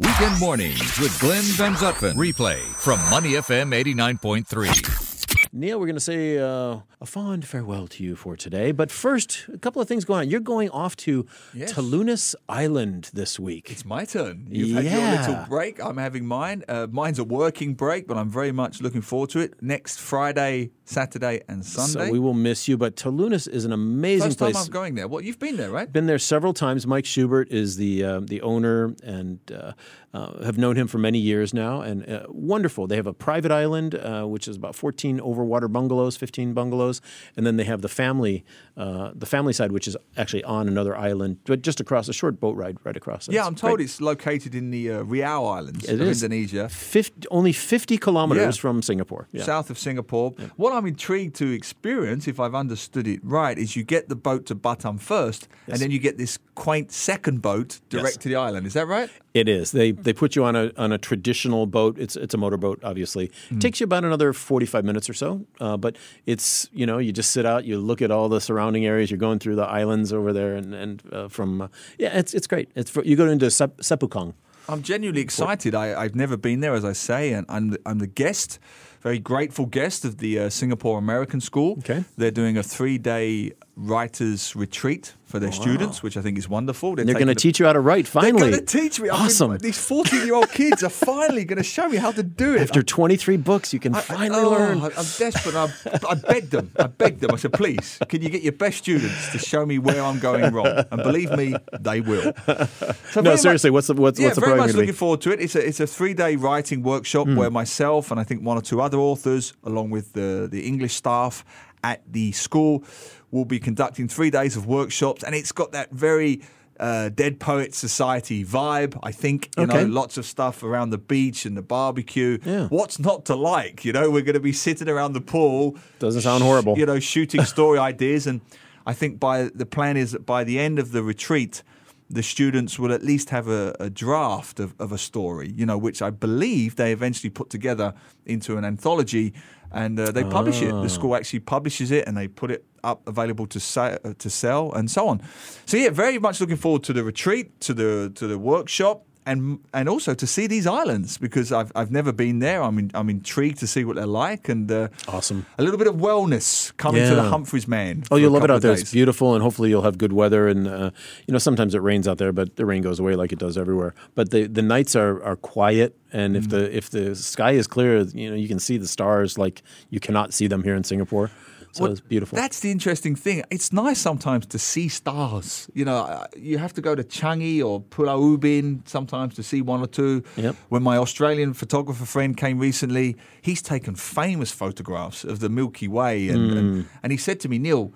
Weekend 0.00 0.40
mornings 0.40 0.98
with 0.98 1.18
Glenn 1.20 1.42
Van 1.42 1.74
Zutphen. 1.74 2.14
Replay 2.14 2.58
from 2.60 2.98
Money 3.10 3.32
FM 3.32 3.74
89.3. 3.74 5.09
Neil, 5.52 5.80
we're 5.80 5.86
going 5.86 5.96
to 5.96 6.00
say 6.00 6.38
uh, 6.38 6.78
a 7.00 7.06
fond 7.06 7.44
farewell 7.44 7.88
to 7.88 8.04
you 8.04 8.14
for 8.14 8.36
today. 8.36 8.70
But 8.70 8.92
first, 8.92 9.46
a 9.52 9.58
couple 9.58 9.82
of 9.82 9.88
things 9.88 10.04
going 10.04 10.20
on. 10.20 10.30
You're 10.30 10.38
going 10.38 10.70
off 10.70 10.94
to 10.98 11.26
Yes. 11.52 11.72
Telunas 11.72 12.36
Island 12.48 13.10
this 13.14 13.40
week. 13.40 13.68
It's 13.68 13.84
my 13.84 14.04
turn. 14.04 14.46
You've 14.48 14.76
had 14.76 14.84
your 14.84 15.10
little 15.34 15.44
break. 15.48 15.82
I'm 15.82 15.96
having 15.96 16.24
mine. 16.24 16.62
Uh, 16.68 16.86
mine's 16.88 17.18
a 17.18 17.24
working 17.24 17.74
break, 17.74 18.06
but 18.06 18.16
I'm 18.16 18.30
very 18.30 18.52
much 18.52 18.80
looking 18.80 19.00
forward 19.00 19.30
to 19.30 19.40
it. 19.40 19.60
Next 19.60 19.98
Friday, 19.98 20.70
Saturday, 20.84 21.42
and 21.48 21.64
Sunday. 21.66 22.06
So 22.06 22.12
we 22.12 22.20
will 22.20 22.34
miss 22.34 22.68
you. 22.68 22.76
But 22.78 22.94
Telunas 22.94 23.48
is 23.48 23.64
an 23.64 23.72
amazing 23.72 24.28
First 24.28 24.38
place. 24.38 24.54
time 24.54 24.64
I'm 24.66 24.70
going 24.70 24.94
there. 24.94 25.08
Well, 25.08 25.20
you've 25.20 25.40
been 25.40 25.56
there, 25.56 25.70
right? 25.70 25.92
Been 25.92 26.06
there 26.06 26.20
several 26.20 26.52
times. 26.52 26.86
Mike 26.86 27.06
Schubert 27.06 27.50
is 27.50 27.76
the 27.76 28.04
uh, 28.04 28.20
the 28.20 28.40
owner, 28.42 28.94
and 29.02 29.40
uh, 29.52 29.72
uh, 30.14 30.44
have 30.44 30.58
known 30.58 30.76
him 30.76 30.86
for 30.86 30.98
many 30.98 31.18
years 31.18 31.52
now. 31.52 31.80
And 31.80 32.08
uh, 32.08 32.26
wonderful. 32.28 32.86
They 32.86 32.96
have 32.96 33.08
a 33.08 33.12
private 33.12 33.50
island, 33.50 33.96
uh, 33.96 34.24
which 34.26 34.46
is 34.46 34.54
about 34.56 34.76
14 34.76 35.18
overwater 35.40 35.70
bungalows, 35.72 36.16
15 36.16 36.52
bungalows, 36.52 37.00
and 37.36 37.46
then 37.46 37.56
they 37.56 37.64
have 37.64 37.82
the 37.82 37.88
family 37.88 38.44
uh, 38.76 39.10
the 39.14 39.26
family 39.26 39.52
side, 39.52 39.72
which 39.72 39.86
is 39.86 39.96
actually 40.16 40.42
on 40.44 40.66
another 40.66 40.96
island, 40.96 41.36
but 41.44 41.60
just 41.60 41.80
across 41.80 42.08
a 42.08 42.12
short 42.14 42.40
boat 42.40 42.56
ride 42.56 42.78
right 42.84 42.96
across. 42.96 43.28
Yeah, 43.28 43.44
I'm 43.44 43.54
told 43.54 43.76
great. 43.76 43.84
it's 43.84 44.00
located 44.00 44.54
in 44.54 44.70
the 44.70 44.90
uh, 44.90 45.02
Riau 45.04 45.54
Islands 45.54 45.84
It 45.86 46.00
of 46.00 46.08
is. 46.08 46.22
Indonesia. 46.22 46.68
50, 46.70 47.28
only 47.30 47.52
50 47.52 47.98
kilometers 47.98 48.56
Yeah. 48.56 48.60
from 48.60 48.80
Singapore. 48.82 49.28
Yeah. 49.32 49.44
south 49.44 49.68
of 49.68 49.78
Singapore. 49.78 50.32
What 50.56 50.72
I'm 50.72 50.86
intrigued 50.86 51.34
to 51.36 51.50
experience, 51.52 52.26
if 52.26 52.40
I've 52.40 52.54
understood 52.54 53.06
it 53.06 53.20
right, 53.22 53.58
is 53.58 53.76
you 53.76 53.84
get 53.84 54.08
the 54.08 54.16
boat 54.16 54.46
to 54.46 54.54
Batam 54.54 54.98
first, 54.98 55.46
and 55.68 55.76
then 55.78 55.90
you 55.90 55.98
get 55.98 56.16
this 56.16 56.38
quaint 56.54 56.90
second 56.90 57.42
boat 57.42 57.80
direct 57.90 58.06
Yes. 58.06 58.16
to 58.18 58.28
the 58.30 58.36
island. 58.36 58.66
Is 58.66 58.72
that 58.74 58.86
right? 58.88 59.10
It 59.32 59.48
is. 59.48 59.70
They 59.70 59.92
they 59.92 60.12
put 60.12 60.34
you 60.34 60.44
on 60.44 60.56
a 60.56 60.72
on 60.76 60.92
a 60.92 60.98
traditional 60.98 61.66
boat. 61.66 61.98
It's 61.98 62.16
it's 62.16 62.34
a 62.34 62.36
motorboat, 62.36 62.80
obviously. 62.82 63.28
Mm. 63.28 63.56
It 63.56 63.60
takes 63.60 63.80
you 63.80 63.84
about 63.84 64.04
another 64.04 64.32
forty 64.32 64.66
five 64.66 64.84
minutes 64.84 65.08
or 65.08 65.14
so. 65.14 65.46
Uh, 65.60 65.76
but 65.76 65.96
it's 66.26 66.68
you 66.72 66.84
know 66.84 66.98
you 66.98 67.12
just 67.12 67.30
sit 67.30 67.46
out, 67.46 67.64
you 67.64 67.78
look 67.78 68.02
at 68.02 68.10
all 68.10 68.28
the 68.28 68.40
surrounding 68.40 68.86
areas. 68.86 69.10
You're 69.10 69.18
going 69.18 69.38
through 69.38 69.56
the 69.56 69.66
islands 69.66 70.12
over 70.12 70.32
there, 70.32 70.56
and 70.56 70.74
and 70.74 71.02
uh, 71.12 71.28
from 71.28 71.62
uh, 71.62 71.68
yeah, 71.96 72.18
it's 72.18 72.34
it's 72.34 72.48
great. 72.48 72.70
It's 72.74 72.90
for, 72.90 73.04
you 73.04 73.14
go 73.14 73.28
into 73.28 73.50
Sep- 73.50 73.78
Sekupang. 73.78 74.34
I'm 74.68 74.82
genuinely 74.82 75.20
excited. 75.20 75.74
I, 75.74 76.00
I've 76.00 76.14
never 76.14 76.36
been 76.36 76.60
there, 76.60 76.74
as 76.74 76.84
I 76.84 76.92
say, 76.92 77.32
and 77.32 77.44
I'm 77.48 77.70
the, 77.70 77.80
I'm 77.86 77.98
the 77.98 78.06
guest, 78.06 78.60
very 79.00 79.18
grateful 79.18 79.66
guest 79.66 80.04
of 80.04 80.18
the 80.18 80.38
uh, 80.38 80.48
Singapore 80.50 80.98
American 80.98 81.40
School. 81.40 81.76
Okay. 81.78 82.04
They're 82.16 82.30
doing 82.30 82.56
a 82.56 82.62
three 82.62 82.98
day 82.98 83.52
writers 83.76 84.54
retreat 84.54 85.14
for 85.30 85.38
their 85.38 85.52
students, 85.52 86.02
which 86.02 86.16
I 86.16 86.22
think 86.22 86.36
is 86.38 86.48
wonderful. 86.48 86.96
They're 86.96 87.04
going 87.06 87.26
to 87.28 87.34
teach 87.34 87.60
you 87.60 87.66
how 87.66 87.72
to 87.72 87.80
write. 87.80 88.06
finally. 88.08 88.32
They're 88.40 88.50
going 88.50 88.66
to 88.66 88.78
teach 88.80 89.00
me. 89.00 89.08
Awesome. 89.08 89.56
these 89.58 89.78
14 89.78 90.26
year 90.26 90.34
old 90.34 90.50
kids 90.50 90.82
are 90.82 90.88
finally 90.90 91.44
going 91.44 91.56
to 91.58 91.62
show 91.62 91.88
me 91.88 91.96
how 91.96 92.10
to 92.12 92.22
do 92.22 92.54
it. 92.54 92.60
After 92.62 92.82
twenty 92.82 93.16
three 93.16 93.36
books, 93.36 93.72
you 93.72 93.78
can 93.80 93.94
I- 93.94 93.98
I- 93.98 94.02
finally 94.02 94.40
oh, 94.44 94.50
learn. 94.50 94.78
I- 94.80 94.86
I'm 94.86 95.06
desperate. 95.18 95.54
I, 95.54 95.68
I 96.08 96.14
begged 96.14 96.50
them. 96.50 96.70
I 96.78 96.86
begged 96.88 97.20
them. 97.20 97.30
I 97.32 97.36
said, 97.36 97.52
please, 97.52 97.98
can 98.08 98.22
you 98.22 98.28
get 98.28 98.42
your 98.42 98.52
best 98.52 98.78
students 98.78 99.30
to 99.32 99.38
show 99.38 99.64
me 99.64 99.78
where 99.78 100.02
I'm 100.02 100.18
going 100.18 100.52
wrong? 100.52 100.66
And 100.90 101.02
believe 101.02 101.30
me, 101.32 101.54
they 101.80 102.00
will. 102.00 102.32
So 102.46 103.20
No, 103.20 103.22
very 103.22 103.24
much- 103.34 103.40
seriously, 103.40 103.70
what's 103.70 103.86
the 103.86 103.94
what's, 103.94 104.18
yeah, 104.18 104.26
what's 104.26 104.34
the 104.36 104.40
very 104.40 104.50
program 104.52 104.66
much 104.68 104.76
looking 104.76 104.90
be? 104.90 104.92
forward 104.92 105.20
to 105.22 105.32
it. 105.32 105.40
It's 105.40 105.54
a 105.54 105.66
it's 105.66 105.80
a 105.80 105.86
three 105.86 106.14
day 106.14 106.36
writing 106.36 106.82
workshop 106.82 107.26
Hmm. 107.26 107.36
where 107.36 107.50
myself 107.50 108.10
and 108.10 108.18
I 108.20 108.24
think 108.24 108.42
one 108.42 108.56
or 108.56 108.62
two 108.62 108.80
other 108.80 108.98
authors, 108.98 109.52
along 109.64 109.90
with 109.90 110.12
the 110.12 110.48
the 110.50 110.66
English 110.66 110.94
staff 110.94 111.44
at 111.84 112.02
the 112.10 112.32
school, 112.32 112.84
We'll 113.32 113.44
be 113.44 113.60
conducting 113.60 114.08
three 114.08 114.28
days 114.30 114.56
of 114.56 114.66
workshops, 114.66 115.22
and 115.22 115.36
it's 115.36 115.52
got 115.52 115.70
that 115.70 115.92
very 115.92 116.42
uh, 116.80 117.10
Dead 117.10 117.38
Poets 117.38 117.78
Society 117.78 118.44
vibe. 118.44 118.98
I 119.04 119.12
think 119.12 119.50
you 119.56 119.62
Okay. 119.64 119.84
know 119.84 119.86
lots 119.88 120.16
of 120.18 120.26
stuff 120.26 120.64
around 120.64 120.90
the 120.90 120.98
beach 120.98 121.46
and 121.46 121.56
the 121.56 121.62
barbecue. 121.62 122.38
Yeah. 122.44 122.66
What's 122.68 122.98
not 122.98 123.26
to 123.26 123.36
like? 123.36 123.84
You 123.84 123.92
know, 123.92 124.10
we're 124.10 124.22
going 124.22 124.34
to 124.34 124.40
be 124.40 124.52
sitting 124.52 124.88
around 124.88 125.12
the 125.12 125.20
pool. 125.20 125.76
Doesn't 126.00 126.22
sound 126.22 126.42
horrible. 126.42 126.76
You 126.76 126.86
know, 126.86 126.98
shooting 126.98 127.44
story 127.44 127.78
ideas, 127.92 128.26
and 128.26 128.40
I 128.84 128.94
think 128.94 129.20
by 129.20 129.44
the 129.54 129.66
plan 129.66 129.96
is 129.96 130.10
that 130.10 130.26
by 130.26 130.42
the 130.42 130.58
end 130.58 130.80
of 130.80 130.90
the 130.90 131.04
retreat 131.04 131.62
the 132.10 132.22
students 132.22 132.78
will 132.78 132.92
at 132.92 133.04
least 133.04 133.30
have 133.30 133.46
a, 133.48 133.74
a 133.78 133.88
draft 133.88 134.58
of, 134.58 134.74
of 134.80 134.90
a 134.90 134.98
story, 134.98 135.52
you 135.54 135.64
know, 135.64 135.78
which 135.78 136.02
I 136.02 136.10
believe 136.10 136.74
they 136.74 136.92
eventually 136.92 137.30
put 137.30 137.50
together 137.50 137.94
into 138.26 138.56
an 138.58 138.64
anthology 138.64 139.32
and 139.72 139.98
uh, 140.00 140.10
they 140.10 140.24
publish 140.24 140.60
it. 140.62 140.72
The 140.82 140.88
school 140.88 141.14
actually 141.14 141.40
publishes 141.40 141.92
it 141.92 142.08
and 142.08 142.16
they 142.16 142.26
put 142.26 142.50
it 142.50 142.64
up 142.82 143.06
available 143.06 143.46
to 143.46 143.60
sa- 143.60 143.98
uh, 144.04 144.14
to 144.18 144.28
sell 144.28 144.72
and 144.72 144.90
so 144.90 145.06
on. 145.06 145.22
So 145.66 145.76
yeah, 145.76 145.90
very 145.90 146.18
much 146.18 146.40
looking 146.40 146.56
forward 146.56 146.82
to 146.84 146.92
the 146.92 147.04
retreat, 147.04 147.60
to 147.60 147.74
the 147.74 148.10
to 148.16 148.26
the 148.26 148.38
workshop. 148.38 149.04
And, 149.26 149.60
and 149.74 149.88
also 149.88 150.14
to 150.14 150.26
see 150.26 150.46
these 150.46 150.66
islands 150.66 151.18
because 151.18 151.52
I've, 151.52 151.70
I've 151.76 151.90
never 151.90 152.10
been 152.12 152.38
there. 152.38 152.62
I'm 152.62 152.78
in, 152.78 152.90
I'm 152.94 153.08
intrigued 153.10 153.58
to 153.58 153.66
see 153.66 153.84
what 153.84 153.96
they're 153.96 154.06
like 154.06 154.48
and 154.48 154.70
uh, 154.72 154.88
Awesome. 155.06 155.44
a 155.58 155.62
little 155.62 155.78
bit 155.78 155.86
of 155.86 155.96
wellness 155.96 156.74
coming 156.78 157.06
to 157.06 157.14
the 157.14 157.22
Humphreys 157.24 157.68
Man. 157.68 158.02
Oh, 158.10 158.16
you'll 158.16 158.32
love 158.32 158.44
it 158.44 158.50
out 158.50 158.62
there. 158.62 158.72
days. 158.72 158.80
It's 158.82 158.92
beautiful, 158.92 159.34
and 159.34 159.42
hopefully 159.42 159.68
you'll 159.68 159.82
have 159.82 159.98
good 159.98 160.12
weather. 160.12 160.48
And 160.48 160.66
uh, 160.66 160.90
you 161.26 161.32
know, 161.32 161.38
sometimes 161.38 161.74
it 161.74 161.82
rains 161.82 162.08
out 162.08 162.18
there, 162.18 162.32
but 162.32 162.56
the 162.56 162.64
rain 162.64 162.82
goes 162.82 162.98
away 162.98 163.14
like 163.14 163.30
it 163.30 163.38
does 163.38 163.56
everywhere. 163.58 163.94
But 164.14 164.30
the 164.30 164.46
the 164.46 164.62
nights 164.62 164.96
are, 164.96 165.22
are 165.22 165.36
quiet, 165.36 165.96
and 166.12 166.36
if 166.36 166.44
Mm. 166.46 166.50
the 166.50 166.76
if 166.76 166.88
the 166.90 167.14
sky 167.14 167.52
is 167.52 167.66
clear, 167.66 168.00
you 168.00 168.30
know, 168.30 168.36
you 168.36 168.48
can 168.48 168.58
see 168.58 168.78
the 168.78 168.88
stars 168.88 169.36
like 169.38 169.62
you 169.90 170.00
cannot 170.00 170.32
see 170.32 170.46
them 170.48 170.62
here 170.64 170.74
in 170.74 170.82
Singapore. 170.82 171.30
So 171.72 171.84
Well, 171.84 171.92
it's 171.92 172.00
beautiful. 172.00 172.36
That's 172.36 172.60
the 172.60 172.70
interesting 172.70 173.14
thing. 173.14 173.44
It's 173.50 173.72
nice 173.72 173.98
sometimes 174.00 174.46
to 174.46 174.58
see 174.58 174.88
stars. 174.88 175.68
You 175.72 175.84
know, 175.84 175.98
uh, 175.98 176.26
you 176.36 176.58
have 176.58 176.72
to 176.74 176.80
go 176.80 176.94
to 176.96 177.04
Changi 177.04 177.62
or 177.64 177.80
Pulau 177.80 178.18
Ubin 178.38 178.82
sometimes 178.88 179.34
to 179.36 179.42
see 179.42 179.62
one 179.62 179.80
or 179.80 179.86
two. 179.86 180.22
Yep. 180.36 180.56
When 180.68 180.82
my 180.82 180.96
Australian 180.96 181.54
photographer 181.54 182.04
friend 182.06 182.36
came 182.36 182.58
recently, 182.58 183.16
he's 183.42 183.62
taken 183.62 183.94
famous 183.94 184.50
photographs 184.50 185.22
of 185.24 185.38
the 185.38 185.48
Milky 185.48 185.86
Way, 185.88 186.28
and, 186.28 186.50
Mm. 186.50 186.58
and, 186.58 186.86
and 187.04 187.12
he 187.12 187.18
said 187.18 187.38
to 187.40 187.48
me, 187.48 187.58
Neil. 187.58 187.92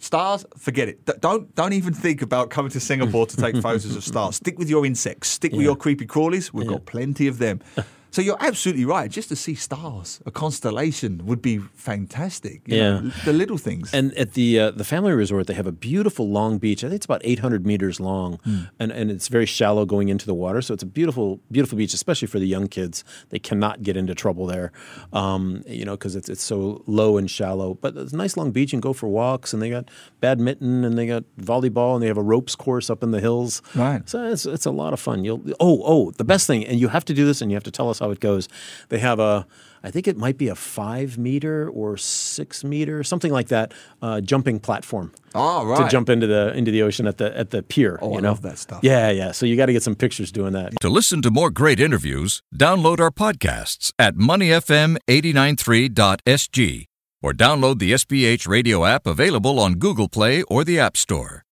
Stars, 0.00 0.44
forget 0.58 0.88
it. 0.88 1.04
D- 1.04 1.12
Don't 1.20 1.54
don't 1.54 1.74
even 1.74 1.94
think 1.94 2.22
about 2.22 2.50
coming 2.50 2.72
to 2.72 2.80
Singapore 2.80 3.24
to 3.26 3.36
take 3.36 3.54
photos 3.62 3.94
of 3.94 4.02
stars. 4.02 4.34
Stick 4.36 4.58
with 4.58 4.68
your 4.68 4.84
insects. 4.84 5.28
Stick 5.28 5.52
with 5.52 5.60
your 5.62 5.76
creepy 5.76 6.06
crawlies. 6.06 6.52
We've 6.52 6.66
got 6.66 6.86
plenty 6.86 7.28
of 7.28 7.38
them. 7.38 7.60
So 8.12 8.22
you're 8.22 8.36
absolutely 8.40 8.84
right. 8.84 9.10
Just 9.10 9.28
to 9.30 9.36
see 9.36 9.54
stars, 9.54 10.20
a 10.26 10.30
constellation, 10.30 11.12
would 11.26 11.42
be 11.42 11.58
fantastic. 11.74 12.60
you 12.66 12.78
know, 12.78 13.00
Yeah. 13.04 13.10
the 13.24 13.32
little 13.32 13.58
things. 13.58 13.92
And 13.94 14.12
at 14.14 14.34
the 14.34 14.48
uh, 14.60 14.70
the 14.70 14.84
family 14.84 15.12
resort, 15.12 15.46
they 15.46 15.54
have 15.54 15.66
a 15.66 15.72
beautiful 15.90 16.28
long 16.28 16.58
beach. 16.58 16.84
I 16.84 16.88
think 16.88 16.96
it's 17.00 17.06
about 17.12 17.22
800 17.24 17.66
meters 17.66 17.98
long, 18.00 18.38
Hmm. 18.44 18.58
and 18.80 18.92
and 18.92 19.10
it's 19.10 19.28
very 19.28 19.46
shallow 19.46 19.84
going 19.86 20.08
into 20.10 20.26
the 20.26 20.34
water. 20.34 20.60
So 20.62 20.74
it's 20.74 20.82
a 20.82 20.92
beautiful 20.98 21.40
beautiful 21.50 21.76
beach, 21.78 21.94
especially 21.94 22.28
for 22.28 22.38
the 22.38 22.46
young 22.46 22.68
kids. 22.68 23.04
They 23.30 23.38
cannot 23.38 23.82
get 23.82 23.96
into 23.96 24.14
trouble 24.14 24.46
there, 24.46 24.72
um, 25.12 25.62
you 25.66 25.84
know, 25.84 25.92
because 25.96 26.14
it's 26.16 26.28
it's 26.28 26.42
so 26.42 26.82
low 26.86 27.16
and 27.18 27.30
shallow. 27.30 27.74
But 27.82 27.96
it's 27.96 28.12
a 28.12 28.16
nice 28.16 28.36
long 28.36 28.50
beach 28.52 28.72
and 28.74 28.82
go 28.82 28.92
for 28.92 29.08
walks. 29.08 29.52
And 29.54 29.62
they 29.62 29.70
got 29.70 29.84
badminton 30.20 30.84
and 30.84 30.96
they 30.98 31.06
got 31.06 31.24
volleyball 31.40 31.94
and 31.94 32.02
they 32.02 32.08
have 32.08 32.18
a 32.18 32.22
ropes 32.34 32.54
course 32.56 32.90
up 32.92 33.02
in 33.02 33.10
the 33.12 33.20
hills. 33.20 33.62
Right. 33.74 34.08
So 34.08 34.16
it's 34.32 34.44
it's 34.46 34.66
a 34.66 34.70
lot 34.82 34.92
of 34.92 35.00
fun. 35.00 35.24
You'll 35.24 35.40
oh 35.60 35.80
oh 35.84 36.10
the 36.22 36.24
best 36.24 36.46
thing, 36.46 36.66
and 36.66 36.78
you 36.80 36.88
have 36.88 37.04
to 37.06 37.14
do 37.14 37.24
this, 37.24 37.40
and 37.42 37.50
you 37.50 37.56
have 37.56 37.64
to 37.64 37.70
tell 37.70 37.88
us 37.90 38.01
how 38.02 38.10
it 38.10 38.20
goes. 38.20 38.48
They 38.88 38.98
have 38.98 39.18
a, 39.20 39.46
I 39.84 39.90
think 39.90 40.06
it 40.08 40.16
might 40.16 40.38
be 40.38 40.48
a 40.48 40.54
five 40.54 41.18
meter 41.18 41.68
or 41.70 41.96
six 41.96 42.62
meter, 42.64 43.02
something 43.04 43.32
like 43.32 43.48
that, 43.48 43.72
uh, 44.02 44.20
jumping 44.20 44.60
platform. 44.60 45.12
Oh, 45.34 45.74
To 45.76 45.88
jump 45.88 46.08
into 46.10 46.26
the 46.26 46.52
into 46.54 46.70
the 46.70 46.82
ocean 46.82 47.06
at 47.06 47.16
the 47.18 47.36
at 47.36 47.50
the 47.50 47.62
pier. 47.62 47.98
Oh, 48.02 48.12
you 48.12 48.18
I 48.18 48.20
know? 48.20 48.28
love 48.30 48.42
that 48.42 48.58
stuff. 48.58 48.80
Yeah, 48.82 49.10
yeah. 49.10 49.32
So 49.32 49.46
you 49.46 49.56
got 49.56 49.66
to 49.66 49.72
get 49.72 49.82
some 49.82 49.94
pictures 49.94 50.30
doing 50.32 50.52
that. 50.52 50.72
To 50.80 50.88
listen 50.90 51.22
to 51.22 51.30
more 51.30 51.50
great 51.50 51.80
interviews, 51.80 52.42
download 52.54 53.00
our 53.00 53.10
podcasts 53.10 53.92
at 53.98 54.14
moneyfm893.sg 54.16 56.86
or 57.22 57.32
download 57.32 57.78
the 57.78 57.92
SPH 57.92 58.46
radio 58.48 58.84
app 58.84 59.06
available 59.06 59.58
on 59.60 59.74
Google 59.74 60.08
Play 60.08 60.42
or 60.44 60.64
the 60.64 60.78
App 60.78 60.96
Store. 60.96 61.44